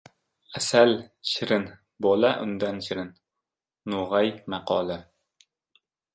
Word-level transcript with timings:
Asal— 0.59 0.93
shirin, 1.31 1.67
bola 2.07 2.31
undan 2.47 2.81
shirin. 2.87 3.13
No‘g‘ay 3.95 4.35
maqoli 4.55 4.99